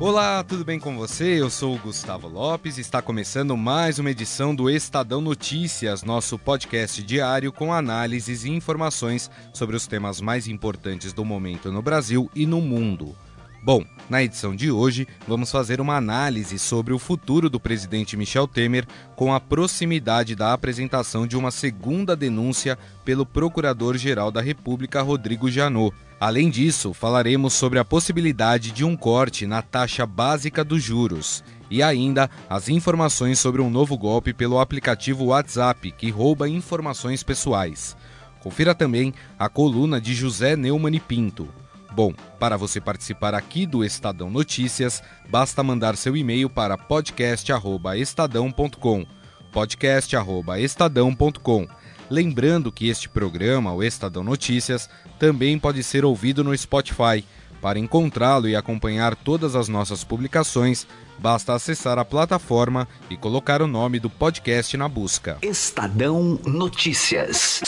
[0.00, 1.40] Olá, tudo bem com você?
[1.40, 6.38] Eu sou o Gustavo Lopes e está começando mais uma edição do Estadão Notícias, nosso
[6.38, 12.30] podcast diário com análises e informações sobre os temas mais importantes do momento no Brasil
[12.32, 13.16] e no mundo.
[13.62, 18.46] Bom, na edição de hoje vamos fazer uma análise sobre o futuro do presidente Michel
[18.46, 25.50] Temer com a proximidade da apresentação de uma segunda denúncia pelo Procurador-Geral da República, Rodrigo
[25.50, 25.94] Janot.
[26.20, 31.82] Além disso, falaremos sobre a possibilidade de um corte na taxa básica dos juros e
[31.82, 37.96] ainda as informações sobre um novo golpe pelo aplicativo WhatsApp que rouba informações pessoais.
[38.40, 41.48] Confira também a coluna de José Neumann e Pinto.
[41.98, 49.04] Bom, para você participar aqui do Estadão Notícias, basta mandar seu e-mail para podcast@estadão.com.
[49.50, 51.66] podcast@estadão.com.
[52.08, 57.24] Lembrando que este programa, o Estadão Notícias, também pode ser ouvido no Spotify.
[57.60, 60.86] Para encontrá-lo e acompanhar todas as nossas publicações,
[61.18, 65.38] basta acessar a plataforma e colocar o nome do podcast na busca.
[65.42, 67.60] Estadão Notícias.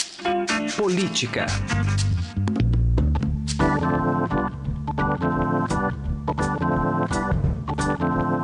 [0.77, 1.47] Política.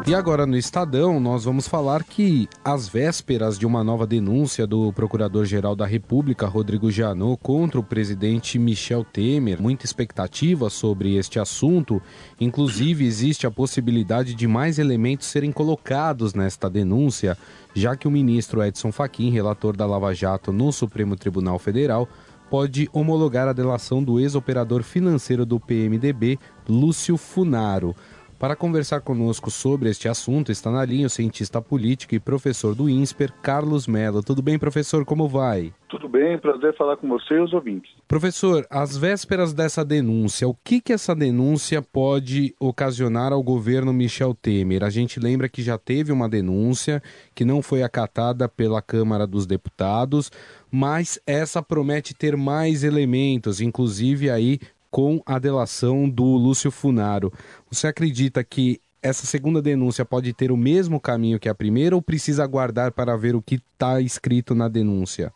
[0.08, 4.94] E agora no Estadão, nós vamos falar que, às vésperas de uma nova denúncia do
[4.94, 12.02] Procurador-Geral da República, Rodrigo Janot, contra o presidente Michel Temer, muita expectativa sobre este assunto.
[12.40, 17.38] Inclusive, existe a possibilidade de mais elementos serem colocados nesta denúncia,
[17.74, 22.08] já que o ministro Edson Fachin, relator da Lava Jato no Supremo Tribunal Federal,
[22.50, 27.94] pode homologar a delação do ex-operador financeiro do PMDB, Lúcio Funaro.
[28.40, 32.88] Para conversar conosco sobre este assunto, está na linha o cientista político e professor do
[32.88, 34.22] INSPER, Carlos Mello.
[34.22, 35.04] Tudo bem, professor?
[35.04, 35.74] Como vai?
[35.90, 37.92] Tudo bem, prazer falar com você e os ouvintes.
[38.08, 44.36] Professor, às vésperas dessa denúncia, o que, que essa denúncia pode ocasionar ao governo Michel
[44.36, 44.84] Temer?
[44.84, 47.02] A gente lembra que já teve uma denúncia
[47.34, 50.32] que não foi acatada pela Câmara dos Deputados,
[50.70, 54.60] mas essa promete ter mais elementos, inclusive aí
[54.98, 57.32] com a delação do Lúcio Funaro.
[57.70, 62.02] Você acredita que essa segunda denúncia pode ter o mesmo caminho que a primeira ou
[62.02, 65.32] precisa aguardar para ver o que está escrito na denúncia?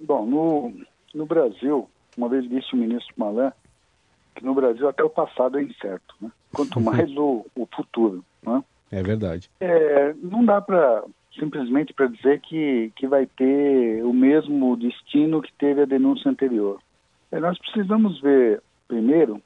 [0.00, 0.72] Bom, no,
[1.14, 3.52] no Brasil, uma vez disse o ministro Malan,
[4.34, 6.28] que no Brasil até o passado é incerto, né?
[6.52, 8.24] quanto mais o, o futuro.
[8.42, 8.60] Né?
[8.90, 9.48] É verdade.
[9.60, 11.04] É, não dá para
[11.38, 16.80] simplesmente para dizer que, que vai ter o mesmo destino que teve a denúncia anterior.
[17.30, 19.40] É, nós precisamos ver Primeiro,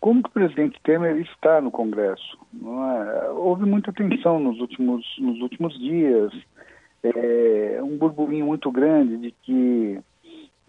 [0.00, 2.38] como que o presidente Temer está no Congresso?
[2.54, 3.30] É?
[3.30, 6.32] Houve muita tensão nos últimos, nos últimos dias,
[7.02, 9.98] é, um burburinho muito grande de que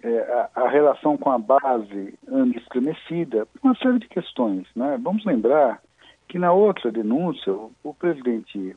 [0.02, 4.66] é, a, a, relação com a base anda estremecida, uma série de questões.
[4.76, 5.00] Né?
[5.00, 5.84] Vamos lembrar
[6.28, 8.76] que na outra denúncia, o, o presidente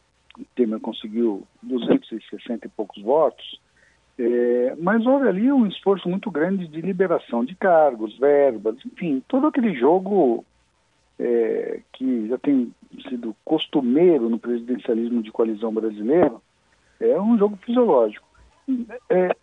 [0.54, 3.58] Temer conseguiu 260 e poucos votos,
[4.18, 9.46] é, mas houve ali um esforço muito grande de liberação de cargos, verbas, enfim, todo
[9.46, 10.44] aquele jogo
[11.18, 12.72] é, que já tem
[13.08, 16.42] sido costumeiro no presidencialismo de coalizão brasileiro,
[17.00, 18.26] é um jogo fisiológico.
[19.08, 19.36] É,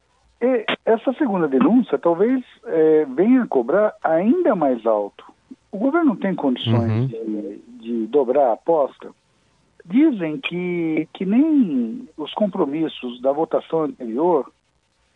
[0.85, 5.23] essa segunda denúncia talvez é, venha a cobrar ainda mais alto.
[5.71, 7.07] O governo tem condições uhum.
[7.07, 9.09] de, de dobrar a aposta?
[9.85, 14.51] Dizem que, que nem os compromissos da votação anterior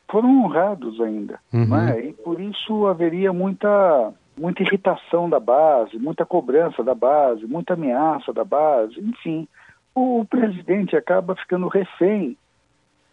[0.10, 1.40] foram honrados ainda.
[1.54, 1.68] Uhum.
[1.68, 2.08] Né?
[2.08, 8.34] E por isso haveria muita, muita irritação da base, muita cobrança da base, muita ameaça
[8.34, 9.48] da base, enfim.
[9.94, 12.36] O, o presidente acaba ficando refém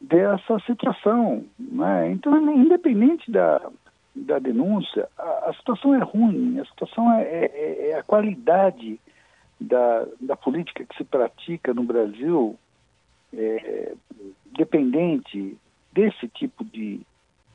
[0.01, 1.45] dessa situação.
[1.59, 2.11] Né?
[2.11, 3.61] Então, independente da,
[4.15, 8.99] da denúncia, a, a situação é ruim, a situação é, é, é, a qualidade
[9.61, 12.57] da, da política que se pratica no Brasil,
[13.35, 13.95] é,
[14.57, 15.59] dependente
[15.97, 17.01] desse tipo de,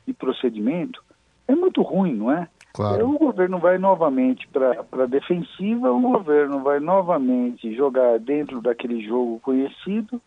[0.04, 1.02] de procedimento
[1.46, 2.48] é muito ruim, não é?
[2.74, 3.08] Claro.
[3.08, 9.38] O governo vai novamente para a defensiva, o governo vai novamente jogar dentro daquele jogo
[9.40, 10.20] conhecido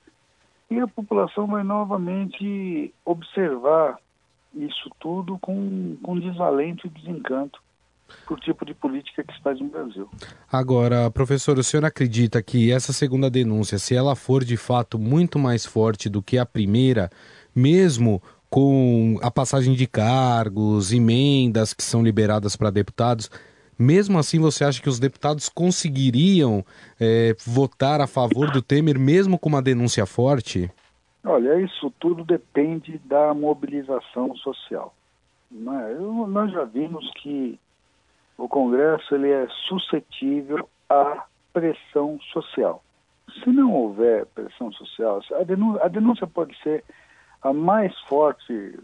[0.70, 3.98] e a população vai novamente observar
[4.54, 7.60] isso tudo com, com desalento e desencanto
[8.28, 10.08] por tipo de política que se faz no Brasil.
[10.52, 15.40] Agora, professor, o senhor acredita que essa segunda denúncia, se ela for de fato muito
[15.40, 17.10] mais forte do que a primeira,
[17.56, 23.30] mesmo com a passagem de cargos, emendas que são liberadas para deputados,
[23.78, 26.64] Mesmo assim, você acha que os deputados conseguiriam
[27.00, 30.72] é, votar a favor do Temer, mesmo com uma denúncia forte?
[31.24, 34.94] Olha, isso tudo depende da mobilização social.
[35.52, 37.60] Eu, nós já vimos que
[38.38, 42.82] o Congresso ele é suscetível à pressão social.
[43.44, 46.84] Se não houver pressão social, a denúncia, a denúncia pode ser
[47.46, 48.80] a mais forte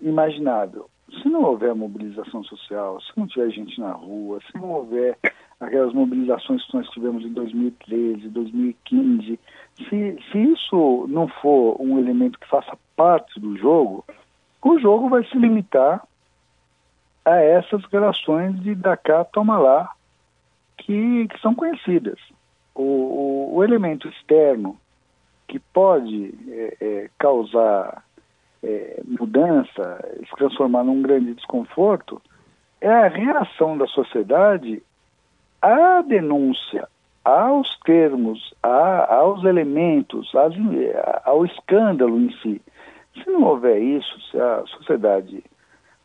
[0.00, 0.88] imaginável.
[1.22, 5.18] Se não houver mobilização social, se não tiver gente na rua, se não houver
[5.60, 9.38] aquelas mobilizações que nós tivemos em 2013, 2015,
[9.76, 14.02] se, se isso não for um elemento que faça parte do jogo,
[14.62, 16.02] o jogo vai se limitar
[17.22, 19.92] a essas relações de da cá, toma lá,
[20.78, 22.18] que, que são conhecidas.
[22.74, 24.78] O, o, o elemento externo
[25.50, 28.04] que pode é, é, causar
[28.62, 32.22] é, mudança, se transformar num grande desconforto,
[32.80, 34.80] é a reação da sociedade
[35.60, 36.86] à denúncia,
[37.24, 40.54] aos termos, a, aos elementos, às,
[41.24, 42.62] ao escândalo em si.
[43.14, 45.42] Se não houver isso, se a sociedade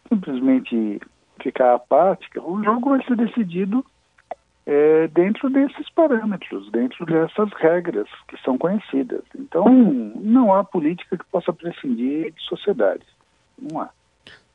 [0.09, 0.99] simplesmente
[1.39, 3.85] ficar apática, o jogo vai ser decidido
[4.65, 9.23] é, dentro desses parâmetros, dentro dessas regras que são conhecidas.
[9.37, 13.03] Então, não há política que possa prescindir de sociedade.
[13.59, 13.89] Não há.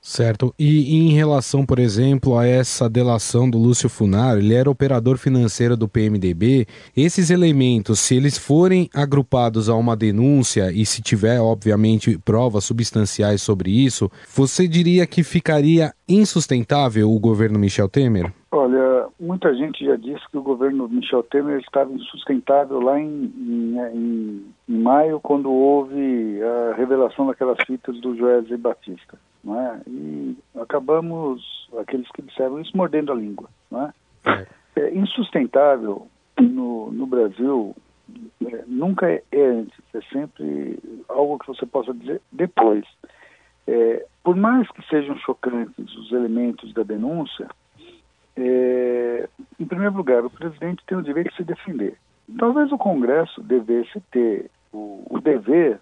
[0.01, 0.55] Certo.
[0.59, 5.77] E em relação, por exemplo, a essa delação do Lúcio Funaro, ele era operador financeiro
[5.77, 6.67] do PMDB.
[6.97, 13.43] Esses elementos, se eles forem agrupados a uma denúncia e se tiver, obviamente, provas substanciais
[13.43, 18.33] sobre isso, você diria que ficaria insustentável o governo Michel Temer?
[18.53, 23.79] Olha, muita gente já disse que o governo Michel Temer estava insustentável lá em, em,
[23.95, 29.81] em, em maio, quando houve a revelação daquelas fitas do Joesley Batista não é?
[29.87, 33.93] E acabamos, aqueles que observam isso, mordendo a língua, não é?
[34.77, 36.07] É, é insustentável
[36.39, 37.75] no, no Brasil,
[38.47, 40.79] é, nunca é, é antes, é sempre
[41.09, 42.85] algo que você possa dizer depois.
[43.67, 47.49] É, por mais que sejam chocantes os elementos da denúncia,
[48.37, 49.29] é,
[49.59, 51.97] em primeiro lugar, o presidente tem o direito de se defender.
[52.39, 55.81] Talvez o Congresso devesse ter o, o dever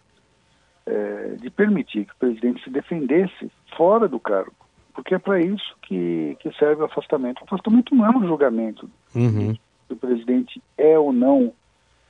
[0.89, 4.55] é, de permitir que o presidente se defendesse fora do cargo,
[4.95, 7.43] porque é para isso que, que serve o afastamento.
[7.43, 9.55] O afastamento não é um julgamento uhum.
[9.55, 11.53] se o presidente é ou não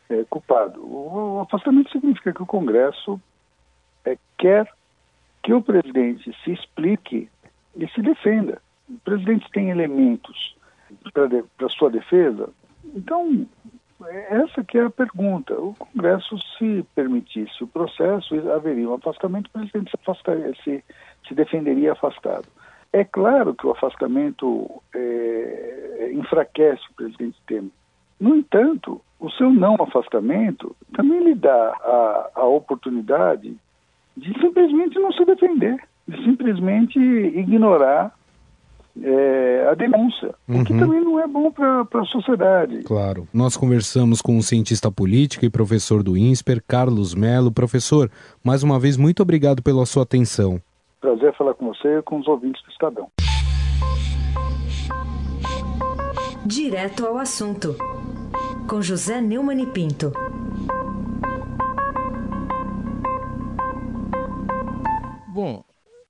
[0.09, 0.81] é, culpado.
[0.81, 3.21] O, o, afastamento significa que o Congresso
[4.05, 4.73] é, quer
[5.43, 7.29] que o presidente se explique
[7.77, 8.63] e se defenda.
[8.89, 10.57] O presidente tem elementos
[11.13, 12.49] para sua defesa,
[12.95, 13.47] então
[14.31, 15.55] essa que é a pergunta.
[15.55, 20.85] O Congresso, se permitisse o processo, haveria um afastamento, o presidente se, afastaria, se,
[21.27, 22.47] se defenderia afastado.
[22.93, 27.71] É claro que o afastamento é, enfraquece o presidente Temer.
[28.19, 33.57] No entanto, o seu não afastamento também lhe dá a, a oportunidade
[34.17, 38.18] de simplesmente não se defender, de simplesmente ignorar
[39.03, 40.61] é, a denúncia, uhum.
[40.61, 42.83] o que também não é bom para a sociedade.
[42.83, 43.27] Claro.
[43.33, 47.53] Nós conversamos com o um cientista político e professor do INSPER, Carlos Melo.
[47.53, 48.11] Professor,
[48.45, 50.61] mais uma vez, muito obrigado pela sua atenção.
[51.01, 53.09] Prazer falar com você e com os ouvintes do Estadão.
[56.45, 57.77] Direto ao assunto,
[58.69, 60.13] com José Neumann e Pinto.
[65.29, 65.63] Bom,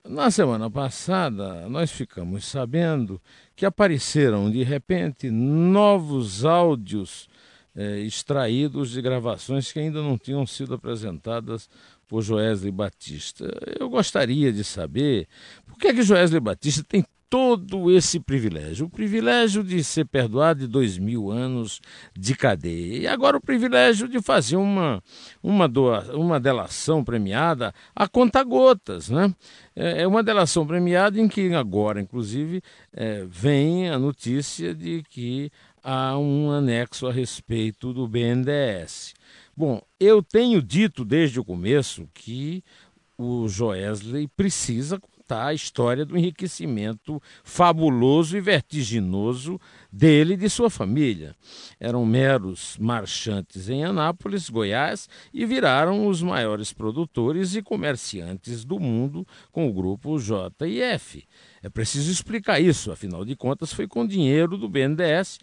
[0.09, 3.21] na semana passada, nós ficamos sabendo
[3.55, 7.29] que apareceram de repente novos áudios
[7.75, 11.69] eh, extraídos de gravações que ainda não tinham sido apresentadas
[12.07, 13.45] por Joesley Batista.
[13.79, 15.27] Eu gostaria de saber
[15.67, 18.87] por que, é que Joesley Batista tem todo esse privilégio.
[18.87, 21.79] O privilégio de ser perdoado de dois mil anos
[22.17, 22.97] de cadeia.
[22.97, 25.01] E agora o privilégio de fazer uma,
[25.41, 29.09] uma, doa, uma delação premiada a conta-gotas.
[29.09, 29.33] Né?
[29.75, 35.51] É, é uma delação premiada em que agora, inclusive, é, vem a notícia de que
[35.83, 39.13] há um anexo a respeito do BNDES.
[39.55, 42.63] Bom, eu tenho dito desde o começo que
[43.17, 44.97] o Joesley precisa
[45.29, 51.35] contar a história do enriquecimento fabuloso e vertiginoso dele e de sua família.
[51.79, 59.25] Eram meros marchantes em Anápolis, Goiás, e viraram os maiores produtores e comerciantes do mundo
[59.51, 61.23] com o grupo JF.
[61.61, 65.37] É preciso explicar isso, afinal de contas, foi com dinheiro do BNDES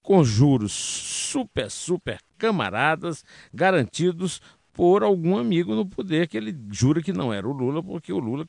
[0.00, 4.40] com juros super, super camaradas, garantidos
[4.72, 8.18] por algum amigo no poder que ele jura que não era o Lula, porque o
[8.18, 8.46] Lula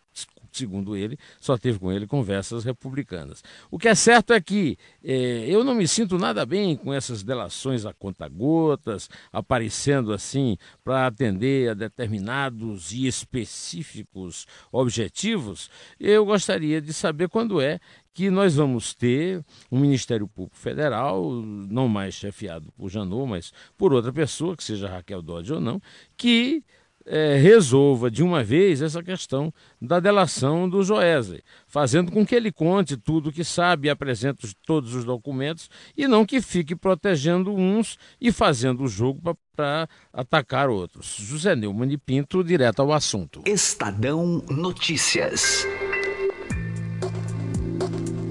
[0.58, 3.44] segundo ele, só teve com ele conversas republicanas.
[3.70, 7.24] O que é certo é que é, eu não me sinto nada bem com essas
[7.24, 15.70] delações a conta-gotas, aparecendo assim para atender a determinados e específicos objetivos.
[16.00, 17.80] Eu gostaria de saber quando é
[18.14, 23.92] que nós vamos ter um Ministério Público Federal, não mais chefiado por Janot, mas por
[23.92, 25.82] outra pessoa, que seja Raquel Dodge ou não,
[26.16, 26.64] que
[27.06, 32.52] é, resolva de uma vez essa questão da delação do Joesley, fazendo com que ele
[32.52, 37.54] conte tudo o que sabe e apresente todos os documentos e não que fique protegendo
[37.54, 41.16] uns e fazendo o jogo para atacar outros.
[41.20, 43.42] José Neumann de Pinto, direto ao assunto.
[43.46, 45.68] Estadão Notícias.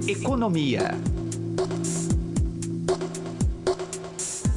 [0.09, 0.91] Economia.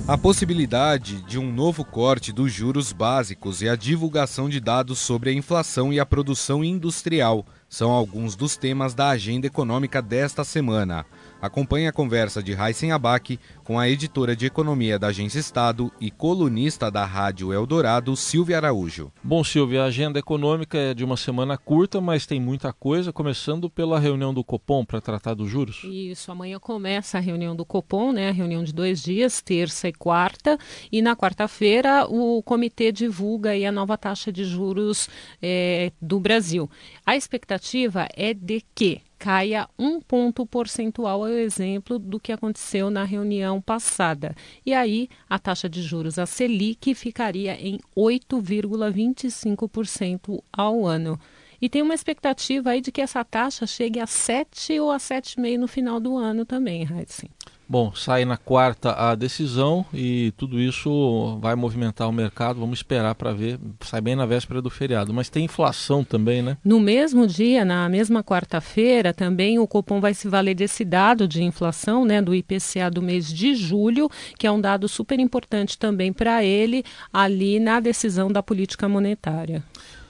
[0.08, 5.32] A possibilidade de um novo corte dos juros básicos e a divulgação de dados sobre
[5.32, 11.08] a inflação e a produção industrial são alguns dos temas da agenda econômica desta semana.
[11.46, 16.10] Acompanhe a conversa de Raíssen Abac com a editora de economia da Agência Estado e
[16.10, 19.12] colunista da Rádio Eldorado, Silvia Araújo.
[19.24, 23.70] Bom, Silvia, a agenda econômica é de uma semana curta, mas tem muita coisa, começando
[23.70, 25.84] pela reunião do Copom para tratar dos juros.
[25.84, 28.30] Isso, amanhã começa a reunião do Copom, né?
[28.30, 30.58] A reunião de dois dias, terça e quarta,
[30.92, 35.08] e na quarta-feira o comitê divulga a nova taxa de juros
[35.40, 36.68] é, do Brasil.
[37.06, 43.04] A expectativa é de que caia um ponto percentual ao exemplo do que aconteceu na
[43.04, 44.36] reunião passada.
[44.64, 51.20] E aí a taxa de juros, a Selic, ficaria em 8,25% ao ano.
[51.62, 55.58] E tem uma expectativa aí de que essa taxa chegue a 7 ou a 7,5
[55.58, 57.30] no final do ano também, Raíssen.
[57.68, 62.60] Bom, sai na quarta a decisão e tudo isso vai movimentar o mercado.
[62.60, 63.60] Vamos esperar para ver.
[63.82, 65.12] Sai bem na véspera do feriado.
[65.12, 66.58] Mas tem inflação também, né?
[66.64, 71.44] No mesmo dia, na mesma quarta-feira, também o Copom vai se valer desse dado de
[71.44, 76.14] inflação, né, do IPCA do mês de julho, que é um dado super importante também
[76.14, 79.64] para ele ali na decisão da política monetária.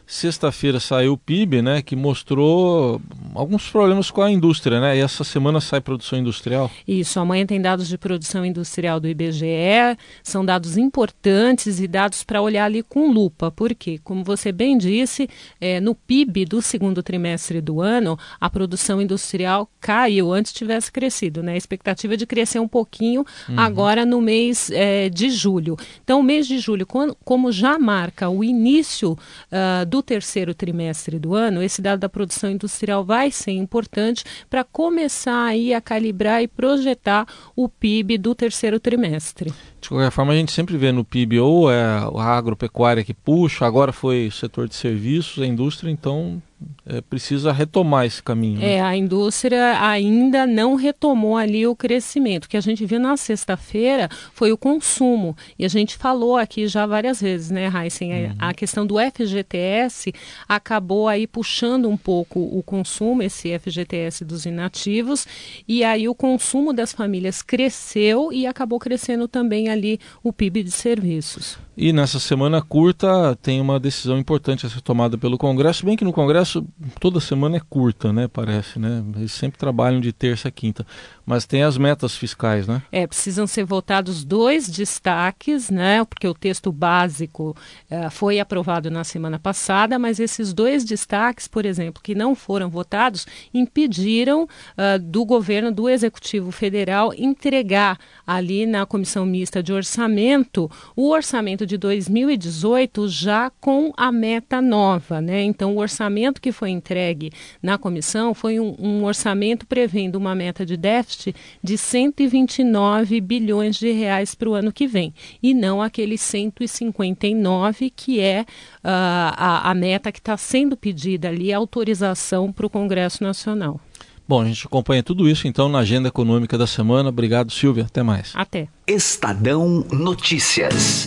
[0.07, 3.01] Sexta-feira saiu o PIB, né, que mostrou
[3.33, 4.97] alguns problemas com a indústria, né?
[4.97, 6.69] E essa semana sai produção industrial.
[6.87, 12.41] Isso, amanhã tem dados de produção industrial do IBGE, são dados importantes e dados para
[12.41, 17.59] olhar ali com lupa, porque, como você bem disse, é, no PIB do segundo trimestre
[17.59, 21.53] do ano, a produção industrial caiu, antes tivesse crescido, né?
[21.53, 23.59] A expectativa é de crescer um pouquinho uhum.
[23.59, 25.75] agora no mês é, de julho.
[26.03, 26.87] Então, o mês de julho,
[27.23, 32.49] como já marca o início uh, do terceiro trimestre do ano, esse dado da produção
[32.49, 38.79] industrial vai ser importante para começar aí a calibrar e projetar o PIB do terceiro
[38.79, 39.53] trimestre.
[39.79, 43.65] De qualquer forma, a gente sempre vê no PIB ou é a agropecuária que puxa,
[43.65, 46.41] agora foi o setor de serviços, a indústria, então
[46.85, 48.59] é, precisa retomar esse caminho.
[48.59, 48.75] Né?
[48.75, 52.45] É, a indústria ainda não retomou ali o crescimento.
[52.45, 55.35] O que a gente viu na sexta-feira foi o consumo.
[55.57, 58.13] E a gente falou aqui já várias vezes, né, Heisen?
[58.13, 58.35] Uhum.
[58.37, 60.13] A questão do FGTS
[60.47, 65.27] acabou aí puxando um pouco o consumo, esse FGTS dos inativos,
[65.67, 70.71] e aí o consumo das famílias cresceu e acabou crescendo também ali o PIB de
[70.71, 71.64] serviços.
[71.77, 76.05] E nessa semana curta tem uma decisão importante a ser tomada pelo Congresso, bem que
[76.05, 76.65] no Congresso
[77.01, 79.03] toda semana é curta, né, parece, né?
[79.17, 80.87] Eles sempre trabalham de terça a quinta,
[81.25, 82.81] mas tem as metas fiscais, né?
[82.91, 86.05] É, precisam ser votados dois destaques, né?
[86.05, 87.55] Porque o texto básico
[87.91, 92.69] uh, foi aprovado na semana passada, mas esses dois destaques, por exemplo, que não foram
[92.69, 100.71] votados, impediram uh, do governo, do Executivo Federal, entregar ali na Comissão Mista de Orçamento
[100.95, 105.43] o orçamento orçamento de 2018 já com a meta nova, né?
[105.43, 107.31] Então, o orçamento que foi entregue
[107.61, 113.91] na comissão foi um, um orçamento prevendo uma meta de déficit de 129 bilhões de
[113.91, 118.45] reais para o ano que vem, e não aquele 159 que é uh,
[118.83, 123.79] a, a meta que está sendo pedida ali, a autorização para o Congresso Nacional.
[124.27, 127.09] Bom, a gente acompanha tudo isso então na agenda econômica da semana.
[127.09, 127.85] Obrigado, Silvia.
[127.85, 128.31] Até mais.
[128.33, 128.67] Até.
[128.87, 131.05] Estadão Notícias.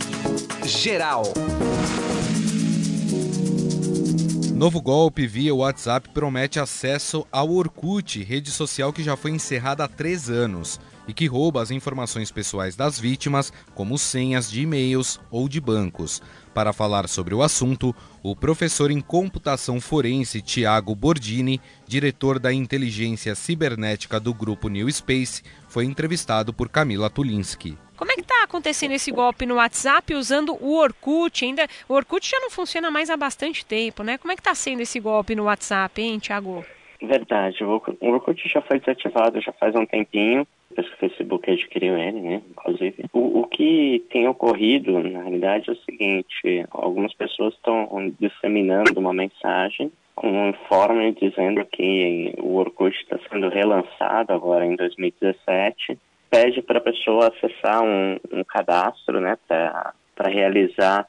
[0.69, 1.23] Geral.
[4.55, 9.89] Novo golpe via WhatsApp promete acesso ao Orkut, rede social que já foi encerrada há
[9.89, 15.49] três anos e que rouba as informações pessoais das vítimas, como senhas de e-mails ou
[15.49, 16.21] de bancos.
[16.53, 23.35] Para falar sobre o assunto, o professor em computação forense Tiago Bordini, diretor da inteligência
[23.35, 27.79] cibernética do grupo New Space, foi entrevistado por Camila Tulinski.
[28.49, 31.45] Acontecendo esse golpe no WhatsApp usando o Orkut.
[31.45, 34.19] Ainda, o Orkut já não funciona mais há bastante tempo, né?
[34.19, 36.65] Como é que está sendo esse golpe no WhatsApp, hein, Tiago?
[37.01, 41.97] Verdade, o Orkut já foi desativado já faz um tempinho, depois que o Facebook adquiriu
[41.97, 43.05] ele, né, inclusive.
[43.13, 49.13] O, o que tem ocorrido, na realidade, é o seguinte, algumas pessoas estão disseminando uma
[49.13, 55.97] mensagem com um informe dizendo que o Orkut está sendo relançado agora em 2017,
[56.31, 61.07] pede para a pessoa acessar um, um cadastro, né, para realizar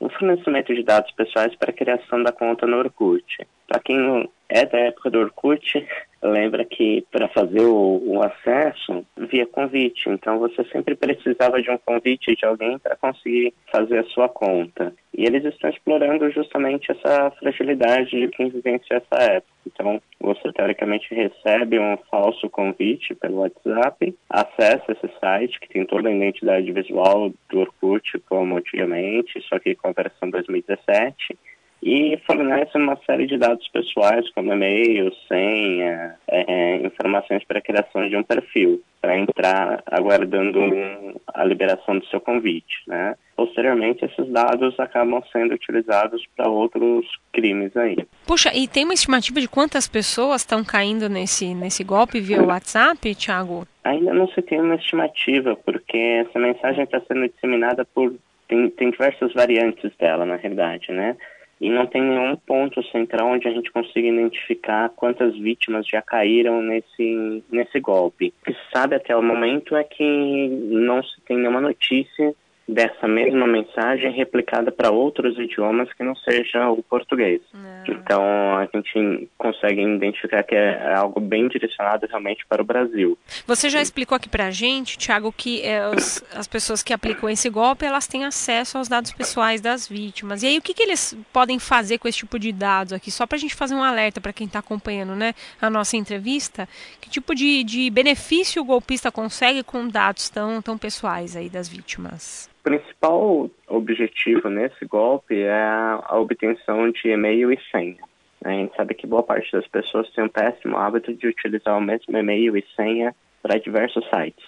[0.00, 3.24] um fornecimento de dados pessoais para a criação da conta no Orkut.
[3.68, 5.86] Para quem é da época do Orkut,
[6.22, 11.78] lembra que para fazer o, o, acesso via convite, então você sempre precisava de um
[11.78, 14.94] convite de alguém para conseguir fazer a sua conta.
[15.16, 19.52] E eles estão explorando justamente essa fragilidade de quem vivencia essa época.
[19.66, 26.08] Então, você teoricamente recebe um falso convite pelo WhatsApp, acessa esse site que tem toda
[26.08, 31.36] a identidade visual do Orkut como antigamente, só que com a versão 2017
[31.82, 37.62] e fornece uma série de dados pessoais, como e-mail, senha, é, é informações para a
[37.62, 42.82] criação de um perfil, para entrar aguardando um, a liberação do seu convite.
[42.86, 43.16] Né?
[43.34, 47.96] Posteriormente, esses dados acabam sendo utilizados para outros crimes aí.
[48.28, 53.12] Puxa, e tem uma estimativa de quantas pessoas estão caindo nesse, nesse golpe via WhatsApp,
[53.16, 53.66] Thiago?
[53.82, 58.14] Ainda não se tem uma estimativa, porque essa mensagem está sendo disseminada por.
[58.46, 61.16] Tem, tem diversas variantes dela, na realidade, né?
[61.62, 66.60] E não tem nenhum ponto central onde a gente consiga identificar quantas vítimas já caíram
[66.60, 68.34] nesse, nesse golpe.
[68.42, 72.34] O que se sabe até o momento é que não se tem nenhuma notícia
[72.68, 77.40] dessa mesma mensagem replicada para outros idiomas que não seja o português.
[77.54, 77.71] Não.
[77.90, 78.22] Então
[78.58, 83.18] a gente consegue identificar que é algo bem direcionado realmente para o Brasil.
[83.46, 87.28] Você já explicou aqui para a gente, Tiago, que é, os, as pessoas que aplicam
[87.28, 90.42] esse golpe elas têm acesso aos dados pessoais das vítimas.
[90.42, 93.10] E aí o que, que eles podem fazer com esse tipo de dados aqui?
[93.10, 96.68] Só para a gente fazer um alerta para quem está acompanhando, né, a nossa entrevista,
[97.00, 101.68] que tipo de, de benefício o golpista consegue com dados tão tão pessoais aí das
[101.68, 102.51] vítimas?
[102.62, 107.98] O principal objetivo nesse golpe é a obtenção de e-mail e senha.
[108.44, 111.80] A gente sabe que boa parte das pessoas tem um péssimo hábito de utilizar o
[111.80, 114.44] mesmo e-mail e senha para diversos sites.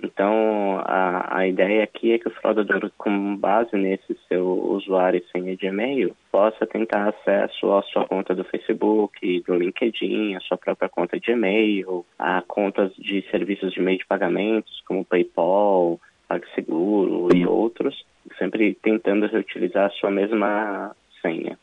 [0.00, 5.32] Então, a, a ideia aqui é que o fraudador, com base nesse seu usuário e
[5.32, 10.56] senha de e-mail, possa tentar acesso à sua conta do Facebook, do LinkedIn, à sua
[10.56, 17.34] própria conta de e-mail, a contas de serviços de meio de pagamentos, como PayPal, PagSeguro
[17.34, 18.04] e outros,
[18.38, 21.58] sempre tentando reutilizar a sua mesma senha.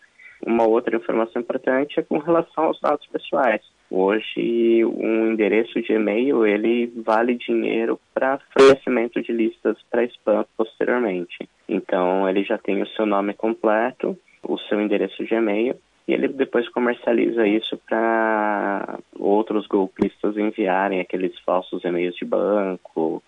[0.46, 3.62] Uma outra informação importante é com relação aos dados pessoais.
[3.90, 11.48] Hoje, um endereço de e-mail ele vale dinheiro para fornecimento de listas para spam posteriormente.
[11.70, 15.76] Então, ele já tem o seu nome completo, o seu endereço de e-mail
[16.08, 23.24] e ele depois comercializa isso para outros golpistas enviarem aqueles falsos e-mails de banco,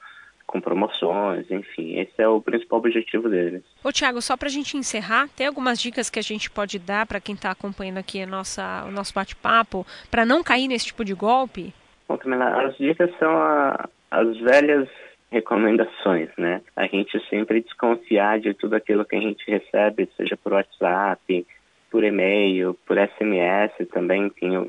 [0.56, 3.62] com promoções, enfim, esse é o principal objetivo deles.
[3.84, 7.06] Ô Tiago, só para a gente encerrar, tem algumas dicas que a gente pode dar
[7.06, 11.04] para quem está acompanhando aqui a nossa, o nosso bate-papo, para não cair nesse tipo
[11.04, 11.74] de golpe?
[12.08, 14.88] Bom, Camila, as dicas são a, as velhas
[15.30, 16.62] recomendações, né?
[16.76, 21.46] A gente sempre desconfiar de tudo aquilo que a gente recebe, seja por WhatsApp,
[21.91, 24.65] por e-mail, por SMS, também tenho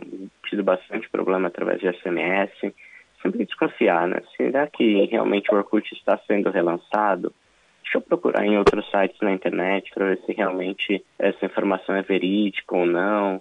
[0.49, 2.75] tido bastante problema através de SMS
[3.26, 4.22] sempre desconfiar, né?
[4.36, 7.32] Será que realmente o Orkut está sendo relançado?
[7.82, 12.02] Deixa eu procurar em outros sites na internet para ver se realmente essa informação é
[12.02, 13.40] verídica ou não.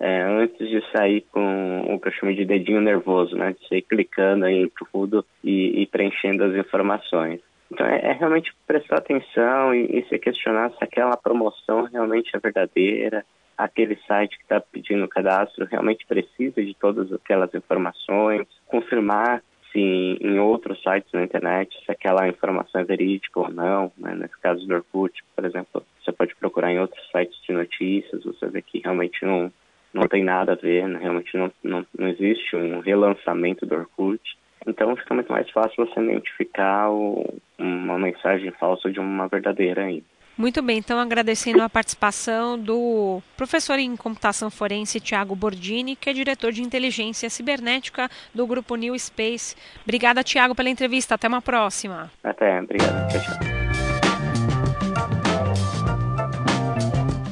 [0.00, 3.52] É, antes de sair com o que eu chamo de dedinho nervoso, né?
[3.52, 7.40] De sair clicando em tudo e, e preenchendo as informações.
[7.70, 12.38] Então é, é realmente prestar atenção e, e se questionar se aquela promoção realmente é
[12.38, 13.24] verdadeira,
[13.56, 19.80] aquele site que está pedindo o cadastro realmente precisa de todas aquelas informações, confirmar se
[20.20, 23.92] em outros sites na internet se aquela informação é verídica ou não.
[23.98, 24.14] Né?
[24.14, 28.46] Nesse caso do Orkut, por exemplo, você pode procurar em outros sites de notícias, você
[28.46, 29.52] vê que realmente não,
[29.92, 31.00] não tem nada a ver, né?
[31.00, 34.22] realmente não, não, não existe um relançamento do Orkut.
[34.66, 40.13] Então fica muito mais fácil você identificar o, uma mensagem falsa de uma verdadeira ainda.
[40.36, 46.12] Muito bem, então agradecendo a participação do professor em computação forense Tiago Bordini, que é
[46.12, 49.54] diretor de inteligência cibernética do grupo New Space.
[49.84, 51.14] Obrigada, Tiago, pela entrevista.
[51.14, 52.10] Até uma próxima.
[52.22, 53.08] Até, obrigado.
[53.12, 53.54] Tchau, tchau.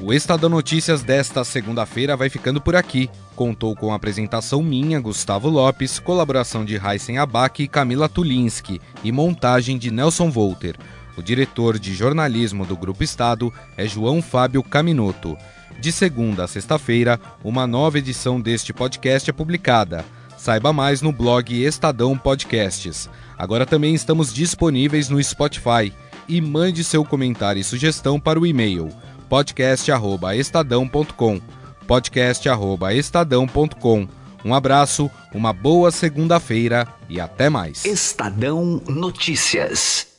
[0.05, 3.09] O Estadão Notícias desta segunda-feira vai ficando por aqui.
[3.37, 9.13] Contou com a apresentação minha, Gustavo Lopes, colaboração de Heisen Abac e Camila Tulinski e
[9.13, 10.77] montagem de Nelson Volter.
[11.17, 15.37] O diretor de jornalismo do Grupo Estado é João Fábio Caminoto.
[15.81, 20.05] De segunda a sexta-feira, uma nova edição deste podcast é publicada.
[20.37, 23.11] Saiba mais no blog Estadão Podcasts.
[23.39, 25.93] Agora também estamos disponíveis no Spotify.
[26.29, 28.89] E mande seu comentário e sugestão para o e-mail
[29.29, 31.41] podcast@estadão.com.
[31.87, 34.09] podcast@estadão.com.
[34.45, 37.85] Um abraço, uma boa segunda-feira e até mais.
[37.85, 40.12] Estadão Notícias.